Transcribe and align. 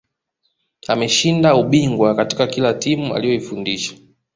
ameshinda 0.87 1.55
ubingwa 1.55 2.15
katika 2.15 2.47
kila 2.47 2.73
timu 2.73 3.13
aliyoifundisha 3.15 3.95